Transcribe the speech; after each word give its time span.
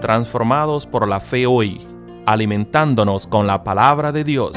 transformados 0.00 0.86
por 0.86 1.06
la 1.06 1.20
fe 1.20 1.46
hoy, 1.46 1.86
alimentándonos 2.26 3.26
con 3.26 3.46
la 3.46 3.62
palabra 3.62 4.12
de 4.12 4.24
Dios. 4.24 4.56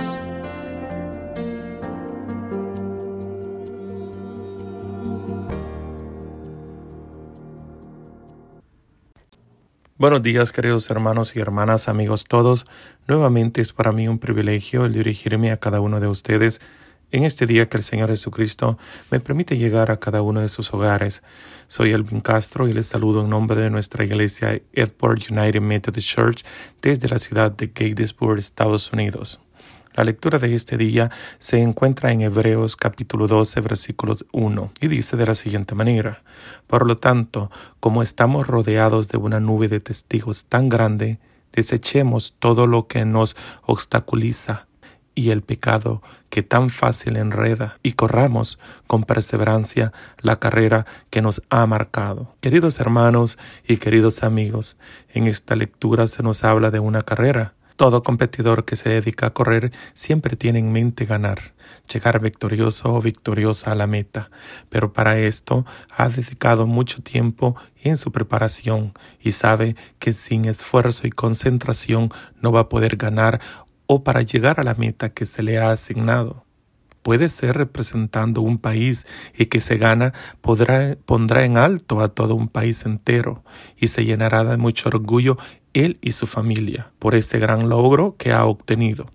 Buenos 9.98 10.22
días 10.22 10.52
queridos 10.52 10.90
hermanos 10.90 11.36
y 11.36 11.40
hermanas, 11.40 11.88
amigos 11.88 12.26
todos. 12.26 12.66
Nuevamente 13.08 13.62
es 13.62 13.72
para 13.72 13.92
mí 13.92 14.08
un 14.08 14.20
privilegio 14.20 14.86
el 14.86 14.92
dirigirme 14.92 15.52
a 15.52 15.58
cada 15.58 15.80
uno 15.80 16.00
de 16.00 16.08
ustedes 16.08 16.60
en 17.14 17.24
este 17.24 17.46
día 17.46 17.70
que 17.70 17.78
el 17.78 17.84
Señor 17.84 18.10
Jesucristo 18.10 18.80
me 19.12 19.20
permite 19.20 19.56
llegar 19.56 19.92
a 19.92 20.00
cada 20.00 20.24
uno 20.24 20.42
de 20.42 20.50
sus 20.50 20.74
hogares. 20.74 21.22
Soy 21.68 21.92
Elvin 21.92 22.22
Castro 22.22 22.68
y 22.68 22.74
les 22.74 22.88
saludo 22.88 23.22
en 23.22 23.30
nombre 23.30 23.62
de 23.62 23.70
nuestra 23.70 24.04
iglesia 24.04 24.60
Edward 24.74 25.22
United 25.30 25.62
Methodist 25.62 26.10
Church 26.10 26.44
desde 26.82 27.08
la 27.08 27.20
ciudad 27.20 27.52
de 27.52 27.68
Gatesburg, 27.68 28.40
Estados 28.40 28.92
Unidos. 28.92 29.40
La 29.94 30.04
lectura 30.04 30.40
de 30.40 30.56
este 30.56 30.76
día 30.76 31.12
se 31.38 31.60
encuentra 31.60 32.12
en 32.12 32.22
Hebreos 32.22 32.76
capítulo 32.76 33.28
12 33.28 33.62
versículo 33.62 34.18
1 34.32 34.72
y 34.82 34.88
dice 34.88 35.16
de 35.16 35.28
la 35.28 35.36
siguiente 35.36 35.76
manera, 35.76 36.24
Por 36.66 36.88
lo 36.88 36.96
tanto, 36.96 37.52
como 37.80 38.02
estamos 38.02 38.48
rodeados 38.48 39.10
de 39.10 39.20
una 39.20 39.40
nube 39.40 39.68
de 39.68 39.82
testigos 39.82 40.46
tan 40.46 40.68
grande, 40.68 41.20
desechemos 41.52 42.34
todo 42.40 42.66
lo 42.66 42.88
que 42.88 43.06
nos 43.06 43.36
obstaculiza 43.62 44.66
y 45.16 45.30
el 45.30 45.42
pecado 45.42 46.02
que 46.30 46.44
tan 46.44 46.70
fácil 46.70 47.18
enreda 47.18 47.78
y 47.84 47.94
corramos 47.94 48.60
con 48.88 49.04
perseverancia 49.04 49.92
la 50.20 50.40
carrera 50.40 50.86
que 51.10 51.22
nos 51.22 51.42
ha 51.50 51.66
marcado. 51.68 52.36
Queridos 52.42 52.80
hermanos 52.80 53.38
y 53.68 53.78
queridos 53.78 54.24
amigos, 54.24 54.78
en 55.10 55.28
esta 55.28 55.56
lectura 55.56 56.08
se 56.08 56.24
nos 56.24 56.44
habla 56.44 56.72
de 56.72 56.80
una 56.80 57.02
carrera. 57.04 57.54
Todo 57.76 58.04
competidor 58.04 58.66
que 58.66 58.76
se 58.76 58.90
dedica 58.90 59.28
a 59.28 59.30
correr 59.32 59.72
siempre 59.96 60.36
tiene 60.36 60.60
en 60.60 60.72
mente 60.72 61.06
ganar, 61.06 61.40
llegar 61.92 62.20
victorioso 62.20 62.94
o 62.94 63.02
victoriosa 63.02 63.72
a 63.72 63.76
la 63.76 63.88
meta, 63.88 64.30
pero 64.70 64.94
para 64.94 65.18
esto 65.18 65.66
ha 65.90 66.08
dedicado 66.08 66.68
mucho 66.68 67.02
tiempo 67.02 67.56
en 67.82 67.98
su 67.98 68.12
preparación 68.12 68.94
y 69.20 69.32
sabe 69.32 69.76
que 69.98 70.14
sin 70.14 70.46
esfuerzo 70.46 71.08
y 71.08 71.10
concentración 71.10 72.10
no 72.42 72.52
va 72.52 72.62
a 72.62 72.70
poder 72.70 72.96
ganar 72.96 73.42
o 73.94 74.04
para 74.04 74.22
llegar 74.22 74.60
a 74.60 74.64
la 74.64 74.74
meta 74.74 75.10
que 75.10 75.26
se 75.26 75.44
le 75.44 75.60
ha 75.60 75.72
asignado. 75.72 76.46
Puede 77.02 77.28
ser 77.30 77.58
representando 77.58 78.42
un 78.42 78.58
país 78.58 79.06
y 79.38 79.48
que 79.48 79.60
se 79.60 79.78
gana 79.78 80.14
podrá, 80.42 80.98
pondrá 81.06 81.44
en 81.44 81.58
alto 81.58 82.02
a 82.02 82.08
todo 82.08 82.34
un 82.36 82.48
país 82.48 82.86
entero 82.86 83.44
y 83.78 83.90
se 83.90 84.06
llenará 84.06 84.44
de 84.46 84.58
mucho 84.58 84.90
orgullo 84.90 85.38
él 85.74 85.98
y 86.02 86.14
su 86.14 86.28
familia 86.28 86.92
por 87.00 87.16
ese 87.16 87.40
gran 87.40 87.68
logro 87.68 88.16
que 88.18 88.32
ha 88.32 88.46
obtenido. 88.46 89.06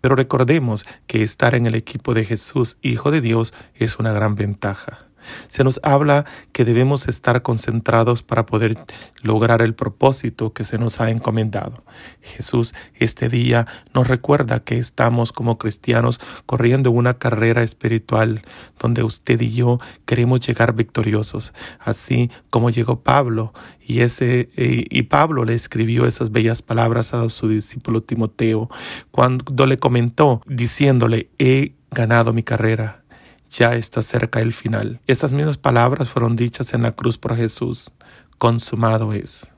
Pero 0.00 0.14
recordemos 0.16 0.84
que 1.06 1.22
estar 1.22 1.54
en 1.54 1.66
el 1.66 1.74
equipo 1.74 2.14
de 2.14 2.24
Jesús, 2.24 2.78
Hijo 2.82 3.10
de 3.10 3.20
Dios, 3.20 3.54
es 3.74 3.98
una 3.98 4.12
gran 4.12 4.34
ventaja. 4.34 4.98
Se 5.48 5.64
nos 5.64 5.80
habla 5.82 6.24
que 6.52 6.64
debemos 6.64 7.08
estar 7.08 7.42
concentrados 7.42 8.22
para 8.22 8.46
poder 8.46 8.76
lograr 9.22 9.62
el 9.62 9.74
propósito 9.74 10.52
que 10.52 10.64
se 10.64 10.78
nos 10.78 11.00
ha 11.00 11.10
encomendado. 11.10 11.82
Jesús 12.20 12.74
este 12.94 13.28
día 13.28 13.66
nos 13.94 14.08
recuerda 14.08 14.60
que 14.60 14.78
estamos 14.78 15.32
como 15.32 15.58
cristianos 15.58 16.20
corriendo 16.46 16.90
una 16.90 17.14
carrera 17.14 17.62
espiritual 17.62 18.42
donde 18.78 19.02
usted 19.02 19.40
y 19.40 19.52
yo 19.52 19.78
queremos 20.06 20.40
llegar 20.40 20.74
victoriosos, 20.74 21.52
así 21.80 22.30
como 22.50 22.70
llegó 22.70 23.00
Pablo 23.00 23.52
y 23.86 24.00
y 24.04 25.02
Pablo 25.02 25.44
le 25.44 25.54
escribió 25.54 26.06
esas 26.06 26.32
bellas 26.32 26.62
palabras 26.62 27.14
a 27.14 27.28
su 27.28 27.48
discípulo 27.48 28.02
Timoteo 28.02 28.68
cuando 29.10 29.66
le 29.66 29.78
comentó 29.78 30.40
diciéndole 30.46 31.30
he 31.38 31.74
ganado 31.90 32.32
mi 32.32 32.42
carrera 32.42 33.01
ya 33.52 33.74
está 33.74 34.02
cerca 34.02 34.40
el 34.40 34.52
final. 34.52 35.00
Esas 35.06 35.32
mismas 35.32 35.58
palabras 35.58 36.08
fueron 36.08 36.36
dichas 36.36 36.74
en 36.74 36.82
la 36.82 36.92
cruz 36.92 37.18
por 37.18 37.36
Jesús. 37.36 37.92
Consumado 38.38 39.12
es. 39.12 39.52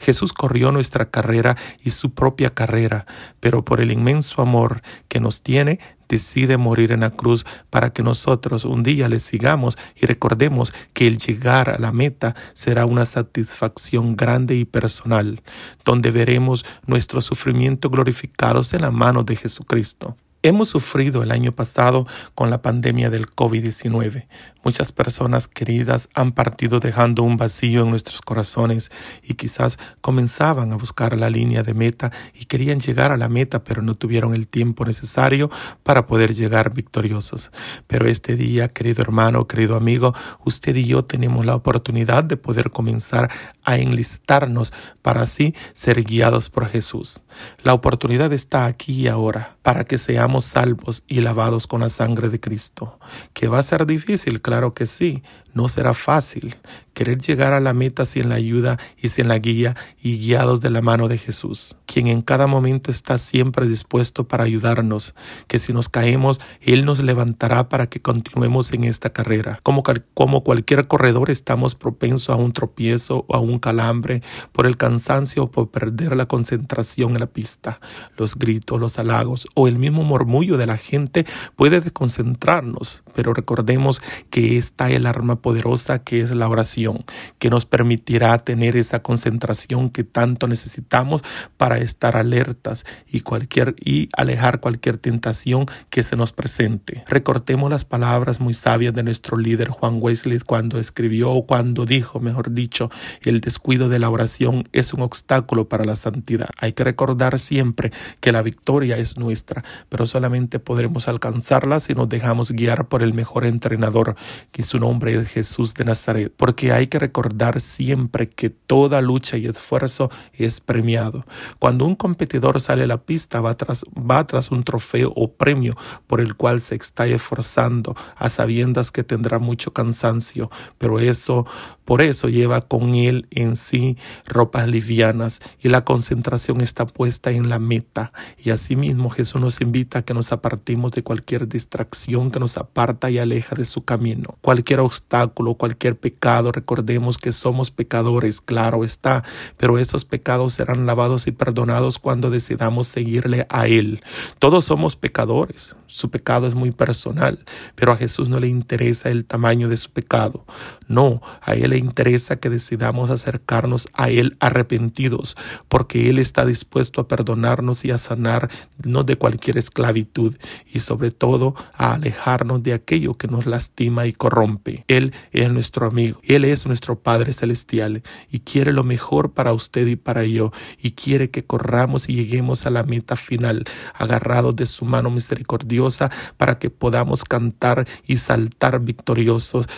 Jesús 0.00 0.32
corrió 0.32 0.72
nuestra 0.72 1.10
carrera 1.10 1.56
y 1.84 1.90
su 1.90 2.10
propia 2.10 2.50
carrera, 2.50 3.06
pero 3.38 3.64
por 3.64 3.80
el 3.80 3.92
inmenso 3.92 4.42
amor 4.42 4.82
que 5.06 5.20
nos 5.20 5.42
tiene, 5.42 5.78
decide 6.08 6.56
morir 6.56 6.90
en 6.90 7.00
la 7.00 7.10
cruz 7.10 7.46
para 7.70 7.90
que 7.90 8.02
nosotros 8.02 8.64
un 8.64 8.82
día 8.82 9.08
le 9.08 9.20
sigamos 9.20 9.78
y 9.94 10.06
recordemos 10.06 10.72
que 10.92 11.06
el 11.06 11.18
llegar 11.18 11.70
a 11.70 11.78
la 11.78 11.92
meta 11.92 12.34
será 12.54 12.86
una 12.86 13.04
satisfacción 13.04 14.16
grande 14.16 14.56
y 14.56 14.64
personal, 14.64 15.42
donde 15.84 16.10
veremos 16.10 16.64
nuestro 16.86 17.20
sufrimiento 17.20 17.90
glorificados 17.90 18.74
en 18.74 18.82
la 18.82 18.90
mano 18.90 19.22
de 19.22 19.36
Jesucristo. 19.36 20.16
Hemos 20.44 20.68
sufrido 20.68 21.24
el 21.24 21.32
año 21.32 21.50
pasado 21.50 22.06
con 22.36 22.48
la 22.48 22.62
pandemia 22.62 23.10
del 23.10 23.26
COVID-19. 23.26 24.28
Muchas 24.62 24.92
personas 24.92 25.48
queridas 25.48 26.08
han 26.14 26.30
partido 26.30 26.78
dejando 26.78 27.24
un 27.24 27.36
vacío 27.36 27.82
en 27.82 27.90
nuestros 27.90 28.20
corazones 28.20 28.92
y 29.20 29.34
quizás 29.34 29.80
comenzaban 30.00 30.72
a 30.72 30.76
buscar 30.76 31.16
la 31.16 31.28
línea 31.28 31.64
de 31.64 31.74
meta 31.74 32.12
y 32.34 32.44
querían 32.44 32.78
llegar 32.78 33.10
a 33.10 33.16
la 33.16 33.28
meta 33.28 33.64
pero 33.64 33.82
no 33.82 33.96
tuvieron 33.96 34.32
el 34.32 34.46
tiempo 34.46 34.84
necesario 34.84 35.50
para 35.82 36.06
poder 36.06 36.32
llegar 36.34 36.72
victoriosos. 36.72 37.50
Pero 37.88 38.06
este 38.06 38.36
día, 38.36 38.68
querido 38.68 39.02
hermano, 39.02 39.48
querido 39.48 39.74
amigo, 39.74 40.14
usted 40.44 40.76
y 40.76 40.84
yo 40.84 41.04
tenemos 41.04 41.46
la 41.46 41.56
oportunidad 41.56 42.22
de 42.22 42.36
poder 42.36 42.70
comenzar 42.70 43.28
a 43.68 43.76
enlistarnos 43.76 44.72
para 45.02 45.22
así 45.22 45.54
ser 45.74 46.02
guiados 46.02 46.48
por 46.48 46.66
Jesús. 46.66 47.22
La 47.62 47.74
oportunidad 47.74 48.32
está 48.32 48.64
aquí 48.64 49.02
y 49.02 49.08
ahora 49.08 49.58
para 49.62 49.84
que 49.84 49.98
seamos 49.98 50.46
salvos 50.46 51.04
y 51.06 51.20
lavados 51.20 51.66
con 51.66 51.82
la 51.82 51.90
sangre 51.90 52.30
de 52.30 52.40
Cristo. 52.40 52.98
¿Que 53.34 53.46
va 53.46 53.58
a 53.58 53.62
ser 53.62 53.84
difícil? 53.84 54.40
Claro 54.40 54.72
que 54.72 54.86
sí. 54.86 55.22
No 55.52 55.68
será 55.68 55.92
fácil 55.92 56.56
querer 56.94 57.18
llegar 57.18 57.52
a 57.52 57.60
la 57.60 57.72
meta 57.72 58.04
sin 58.04 58.28
la 58.28 58.36
ayuda 58.36 58.78
y 59.00 59.08
sin 59.08 59.28
la 59.28 59.38
guía 59.38 59.76
y 60.00 60.18
guiados 60.18 60.60
de 60.60 60.70
la 60.70 60.80
mano 60.80 61.08
de 61.08 61.18
Jesús, 61.18 61.76
quien 61.86 62.06
en 62.06 62.22
cada 62.22 62.46
momento 62.46 62.90
está 62.90 63.18
siempre 63.18 63.66
dispuesto 63.66 64.26
para 64.26 64.44
ayudarnos, 64.44 65.14
que 65.46 65.58
si 65.58 65.72
nos 65.72 65.88
caemos, 65.88 66.40
Él 66.60 66.84
nos 66.84 67.00
levantará 67.00 67.68
para 67.68 67.88
que 67.88 68.00
continuemos 68.00 68.72
en 68.72 68.84
esta 68.84 69.10
carrera. 69.10 69.60
Como, 69.62 69.82
como 70.14 70.42
cualquier 70.44 70.86
corredor 70.86 71.30
estamos 71.30 71.74
propensos 71.74 72.30
a 72.30 72.36
un 72.36 72.52
tropiezo 72.52 73.24
o 73.28 73.36
a 73.36 73.40
un 73.40 73.57
calambre 73.58 74.22
por 74.52 74.66
el 74.66 74.76
cansancio 74.76 75.44
o 75.44 75.50
por 75.50 75.70
perder 75.70 76.16
la 76.16 76.26
concentración 76.26 77.12
en 77.12 77.20
la 77.20 77.26
pista. 77.26 77.80
Los 78.16 78.36
gritos, 78.36 78.80
los 78.80 78.98
halagos 78.98 79.46
o 79.54 79.68
el 79.68 79.78
mismo 79.78 80.02
murmullo 80.02 80.56
de 80.56 80.66
la 80.66 80.76
gente 80.76 81.26
puede 81.56 81.80
desconcentrarnos, 81.80 83.02
pero 83.14 83.34
recordemos 83.34 84.00
que 84.30 84.56
está 84.56 84.90
el 84.90 85.06
arma 85.06 85.36
poderosa 85.42 85.98
que 86.00 86.20
es 86.20 86.30
la 86.32 86.48
oración, 86.48 87.04
que 87.38 87.50
nos 87.50 87.66
permitirá 87.66 88.38
tener 88.38 88.76
esa 88.76 89.00
concentración 89.02 89.90
que 89.90 90.04
tanto 90.04 90.46
necesitamos 90.46 91.22
para 91.56 91.78
estar 91.78 92.16
alertas 92.16 92.84
y 93.06 93.20
cualquier 93.20 93.74
y 93.84 94.08
alejar 94.16 94.60
cualquier 94.60 94.98
tentación 94.98 95.66
que 95.90 96.02
se 96.02 96.16
nos 96.16 96.32
presente. 96.32 97.04
Recortemos 97.08 97.70
las 97.70 97.84
palabras 97.84 98.40
muy 98.40 98.54
sabias 98.54 98.94
de 98.94 99.02
nuestro 99.02 99.36
líder 99.36 99.68
Juan 99.68 99.98
Wesley 100.00 100.38
cuando 100.40 100.78
escribió 100.78 101.30
o 101.30 101.46
cuando 101.46 101.84
dijo, 101.84 102.20
mejor 102.20 102.52
dicho, 102.52 102.90
el 103.22 103.40
descuido 103.48 103.88
de 103.88 103.98
la 103.98 104.10
oración 104.10 104.68
es 104.72 104.92
un 104.92 105.00
obstáculo 105.00 105.70
para 105.70 105.82
la 105.86 105.96
santidad. 105.96 106.50
Hay 106.58 106.74
que 106.74 106.84
recordar 106.84 107.38
siempre 107.38 107.90
que 108.20 108.30
la 108.30 108.42
victoria 108.42 108.98
es 108.98 109.16
nuestra, 109.16 109.64
pero 109.88 110.04
solamente 110.04 110.58
podremos 110.58 111.08
alcanzarla 111.08 111.80
si 111.80 111.94
nos 111.94 112.10
dejamos 112.10 112.52
guiar 112.52 112.88
por 112.88 113.02
el 113.02 113.14
mejor 113.14 113.46
entrenador, 113.46 114.16
que 114.52 114.62
su 114.62 114.78
nombre 114.78 115.14
es 115.14 115.30
Jesús 115.30 115.72
de 115.72 115.86
Nazaret, 115.86 116.30
porque 116.36 116.72
hay 116.72 116.88
que 116.88 116.98
recordar 116.98 117.62
siempre 117.62 118.28
que 118.28 118.50
toda 118.50 119.00
lucha 119.00 119.38
y 119.38 119.46
esfuerzo 119.46 120.10
es 120.34 120.60
premiado. 120.60 121.24
Cuando 121.58 121.86
un 121.86 121.96
competidor 121.96 122.60
sale 122.60 122.82
a 122.82 122.86
la 122.86 122.98
pista 122.98 123.40
va 123.40 123.54
tras, 123.54 123.82
va 123.96 124.26
tras 124.26 124.50
un 124.50 124.62
trofeo 124.62 125.10
o 125.16 125.32
premio 125.32 125.74
por 126.06 126.20
el 126.20 126.34
cual 126.34 126.60
se 126.60 126.74
está 126.74 127.06
esforzando 127.06 127.96
a 128.16 128.28
sabiendas 128.28 128.90
que 128.90 129.04
tendrá 129.04 129.38
mucho 129.38 129.72
cansancio, 129.72 130.50
pero 130.76 131.00
eso, 131.00 131.46
por 131.86 132.02
eso 132.02 132.28
lleva 132.28 132.60
con 132.60 132.94
él 132.94 133.26
en 133.40 133.56
sí 133.56 133.96
ropas 134.26 134.68
livianas 134.68 135.40
y 135.60 135.68
la 135.68 135.84
concentración 135.84 136.60
está 136.60 136.86
puesta 136.86 137.30
en 137.30 137.48
la 137.48 137.58
meta. 137.58 138.12
Y 138.42 138.50
asimismo 138.50 139.10
Jesús 139.10 139.40
nos 139.40 139.60
invita 139.60 140.00
a 140.00 140.02
que 140.02 140.14
nos 140.14 140.32
apartimos 140.32 140.92
de 140.92 141.02
cualquier 141.02 141.48
distracción 141.48 142.30
que 142.30 142.40
nos 142.40 142.58
aparta 142.58 143.10
y 143.10 143.18
aleja 143.18 143.54
de 143.54 143.64
su 143.64 143.84
camino. 143.84 144.36
Cualquier 144.40 144.80
obstáculo, 144.80 145.54
cualquier 145.54 145.98
pecado, 145.98 146.52
recordemos 146.52 147.18
que 147.18 147.32
somos 147.32 147.70
pecadores, 147.70 148.40
claro 148.40 148.84
está, 148.84 149.24
pero 149.56 149.78
esos 149.78 150.04
pecados 150.04 150.54
serán 150.54 150.86
lavados 150.86 151.26
y 151.26 151.32
perdonados 151.32 151.98
cuando 151.98 152.30
decidamos 152.30 152.88
seguirle 152.88 153.46
a 153.50 153.66
Él. 153.66 154.02
Todos 154.38 154.64
somos 154.64 154.96
pecadores, 154.96 155.76
su 155.86 156.10
pecado 156.10 156.46
es 156.46 156.54
muy 156.54 156.70
personal, 156.70 157.44
pero 157.74 157.92
a 157.92 157.96
Jesús 157.96 158.28
no 158.28 158.40
le 158.40 158.48
interesa 158.48 159.08
el 159.08 159.24
tamaño 159.24 159.68
de 159.68 159.76
su 159.76 159.90
pecado. 159.90 160.44
No, 160.86 161.20
a 161.42 161.52
Él 161.52 161.70
le 161.70 161.78
interesa 161.78 162.36
que 162.36 162.50
decidamos 162.50 163.10
acercarnos 163.18 163.88
a 163.92 164.08
Él 164.10 164.36
arrepentidos, 164.40 165.36
porque 165.68 166.08
Él 166.08 166.18
está 166.18 166.44
dispuesto 166.44 167.00
a 167.00 167.08
perdonarnos 167.08 167.84
y 167.84 167.90
a 167.90 167.98
sanarnos 167.98 169.06
de 169.06 169.16
cualquier 169.16 169.58
esclavitud 169.58 170.34
y 170.72 170.80
sobre 170.80 171.10
todo 171.10 171.54
a 171.74 171.94
alejarnos 171.94 172.62
de 172.62 172.72
aquello 172.72 173.14
que 173.14 173.28
nos 173.28 173.46
lastima 173.46 174.06
y 174.06 174.12
corrompe. 174.12 174.84
Él 174.88 175.12
es 175.32 175.52
nuestro 175.52 175.86
amigo, 175.86 176.20
Él 176.22 176.44
es 176.44 176.66
nuestro 176.66 176.98
Padre 176.98 177.32
Celestial 177.32 178.02
y 178.30 178.40
quiere 178.40 178.72
lo 178.72 178.84
mejor 178.84 179.32
para 179.32 179.52
usted 179.52 179.86
y 179.86 179.96
para 179.96 180.24
yo 180.24 180.52
y 180.80 180.92
quiere 180.92 181.30
que 181.30 181.44
corramos 181.44 182.08
y 182.08 182.14
lleguemos 182.14 182.66
a 182.66 182.70
la 182.70 182.82
meta 182.82 183.16
final, 183.16 183.64
agarrados 183.94 184.56
de 184.56 184.66
su 184.66 184.84
mano 184.84 185.10
misericordiosa 185.10 186.10
para 186.36 186.58
que 186.58 186.70
podamos 186.70 187.24
cantar 187.24 187.86
y 188.06 188.16
saltar 188.16 188.80
victoriosos 188.80 189.68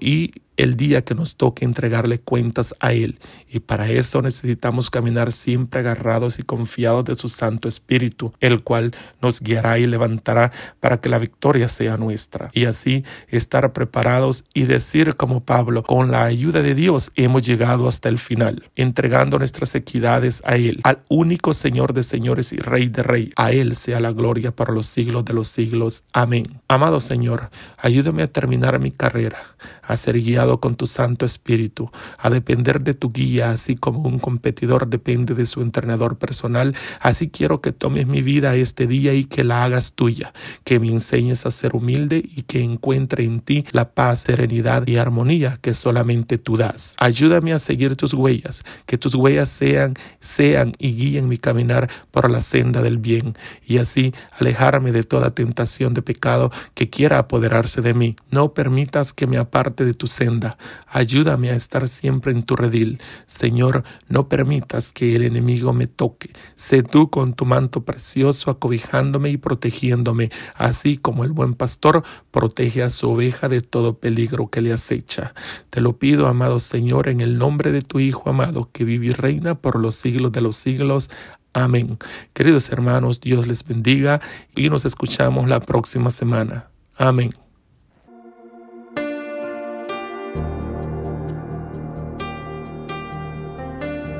y 0.00 0.32
el 0.58 0.76
día 0.76 1.02
que 1.02 1.14
nos 1.14 1.36
toque 1.36 1.64
entregarle 1.64 2.18
cuentas 2.18 2.74
a 2.80 2.92
Él. 2.92 3.18
Y 3.48 3.60
para 3.60 3.88
eso 3.88 4.20
necesitamos 4.20 4.90
caminar 4.90 5.32
siempre 5.32 5.80
agarrados 5.80 6.38
y 6.38 6.42
confiados 6.42 7.06
de 7.06 7.14
su 7.14 7.28
Santo 7.30 7.68
Espíritu, 7.68 8.34
el 8.40 8.62
cual 8.62 8.90
nos 9.22 9.40
guiará 9.40 9.78
y 9.78 9.86
levantará 9.86 10.52
para 10.80 11.00
que 11.00 11.08
la 11.08 11.18
victoria 11.18 11.68
sea 11.68 11.96
nuestra. 11.96 12.50
Y 12.52 12.66
así 12.66 13.04
estar 13.28 13.72
preparados 13.72 14.44
y 14.52 14.64
decir 14.64 15.14
como 15.14 15.44
Pablo, 15.44 15.84
con 15.84 16.10
la 16.10 16.24
ayuda 16.24 16.60
de 16.60 16.74
Dios 16.74 17.12
hemos 17.14 17.46
llegado 17.46 17.86
hasta 17.86 18.08
el 18.08 18.18
final, 18.18 18.68
entregando 18.74 19.38
nuestras 19.38 19.74
equidades 19.76 20.42
a 20.44 20.56
Él, 20.56 20.80
al 20.82 20.98
único 21.08 21.54
Señor 21.54 21.92
de 21.92 22.02
señores 22.02 22.52
y 22.52 22.56
Rey 22.56 22.88
de 22.88 23.04
Rey. 23.04 23.32
A 23.36 23.52
Él 23.52 23.76
sea 23.76 24.00
la 24.00 24.10
gloria 24.10 24.50
para 24.50 24.72
los 24.72 24.86
siglos 24.86 25.24
de 25.24 25.34
los 25.34 25.46
siglos. 25.46 26.02
Amén. 26.12 26.60
Amado 26.66 26.98
Señor, 26.98 27.50
ayúdame 27.78 28.24
a 28.24 28.26
terminar 28.26 28.80
mi 28.80 28.90
carrera, 28.90 29.38
a 29.82 29.96
ser 29.96 30.20
guiado 30.20 30.60
con 30.60 30.76
tu 30.76 30.86
Santo 30.86 31.26
Espíritu, 31.26 31.90
a 32.18 32.30
depender 32.30 32.82
de 32.82 32.94
tu 32.94 33.12
guía, 33.12 33.50
así 33.50 33.76
como 33.76 34.00
un 34.00 34.18
competidor 34.18 34.88
depende 34.88 35.34
de 35.34 35.46
su 35.46 35.62
entrenador 35.62 36.18
personal. 36.18 36.74
Así 37.00 37.28
quiero 37.28 37.60
que 37.60 37.72
tomes 37.72 38.06
mi 38.06 38.22
vida 38.22 38.54
este 38.56 38.86
día 38.86 39.14
y 39.14 39.24
que 39.24 39.44
la 39.44 39.64
hagas 39.64 39.92
tuya, 39.92 40.32
que 40.64 40.78
me 40.80 40.88
enseñes 40.88 41.46
a 41.46 41.50
ser 41.50 41.74
humilde 41.74 42.22
y 42.24 42.42
que 42.42 42.62
encuentre 42.62 43.24
en 43.24 43.40
ti 43.40 43.64
la 43.72 43.90
paz, 43.90 44.20
serenidad 44.20 44.86
y 44.86 44.96
armonía 44.96 45.58
que 45.60 45.74
solamente 45.74 46.38
tú 46.38 46.56
das. 46.56 46.94
Ayúdame 46.98 47.52
a 47.52 47.58
seguir 47.58 47.96
tus 47.96 48.14
huellas, 48.14 48.64
que 48.86 48.98
tus 48.98 49.14
huellas 49.14 49.48
sean, 49.48 49.94
sean 50.20 50.72
y 50.78 50.94
guíen 50.94 51.28
mi 51.28 51.38
caminar 51.38 51.90
por 52.10 52.30
la 52.30 52.40
senda 52.40 52.82
del 52.82 52.98
bien, 52.98 53.34
y 53.66 53.78
así 53.78 54.12
alejarme 54.38 54.92
de 54.92 55.04
toda 55.04 55.30
tentación 55.30 55.94
de 55.94 56.02
pecado 56.02 56.50
que 56.74 56.90
quiera 56.90 57.18
apoderarse 57.18 57.80
de 57.80 57.94
mí. 57.94 58.16
No 58.30 58.54
permitas 58.54 59.12
que 59.12 59.26
me 59.26 59.38
aparte 59.58 59.84
de 59.84 59.94
tu 59.94 60.06
senda 60.06 60.56
Ayúdame 60.86 61.50
a 61.50 61.54
estar 61.54 61.88
siempre 61.88 62.30
en 62.32 62.44
tu 62.44 62.54
redil. 62.54 63.00
Señor, 63.26 63.82
no 64.08 64.28
permitas 64.28 64.92
que 64.92 65.16
el 65.16 65.22
enemigo 65.22 65.72
me 65.72 65.86
toque. 65.86 66.30
Sé 66.54 66.82
tú 66.82 67.10
con 67.10 67.34
tu 67.34 67.44
manto 67.44 67.84
precioso 67.84 68.50
acobijándome 68.50 69.30
y 69.30 69.36
protegiéndome, 69.36 70.30
así 70.54 70.96
como 70.96 71.24
el 71.24 71.32
buen 71.32 71.54
pastor 71.54 72.04
protege 72.30 72.82
a 72.84 72.90
su 72.90 73.10
oveja 73.10 73.48
de 73.48 73.60
todo 73.60 73.98
peligro 73.98 74.48
que 74.48 74.62
le 74.62 74.72
acecha. 74.72 75.34
Te 75.70 75.80
lo 75.80 75.98
pido, 75.98 76.26
amado 76.26 76.60
Señor, 76.60 77.08
en 77.08 77.20
el 77.20 77.36
nombre 77.36 77.72
de 77.72 77.82
tu 77.82 77.98
Hijo 77.98 78.30
amado, 78.30 78.70
que 78.72 78.84
vive 78.84 79.06
y 79.06 79.12
reina 79.12 79.56
por 79.56 79.78
los 79.78 79.96
siglos 79.96 80.32
de 80.32 80.40
los 80.40 80.56
siglos. 80.56 81.10
Amén. 81.52 81.98
Queridos 82.32 82.70
hermanos, 82.70 83.20
Dios 83.20 83.46
les 83.46 83.64
bendiga 83.64 84.20
y 84.54 84.70
nos 84.70 84.84
escuchamos 84.84 85.48
la 85.48 85.60
próxima 85.60 86.10
semana. 86.10 86.70
Amén. 86.96 87.47